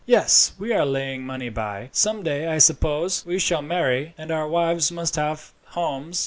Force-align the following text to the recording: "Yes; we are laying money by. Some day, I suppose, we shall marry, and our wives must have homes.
"Yes; 0.07 0.53
we 0.57 0.73
are 0.73 0.83
laying 0.83 1.23
money 1.27 1.49
by. 1.49 1.89
Some 1.91 2.23
day, 2.23 2.47
I 2.47 2.57
suppose, 2.57 3.23
we 3.23 3.37
shall 3.37 3.61
marry, 3.61 4.15
and 4.17 4.31
our 4.31 4.47
wives 4.47 4.91
must 4.91 5.15
have 5.15 5.53
homes. 5.63 6.19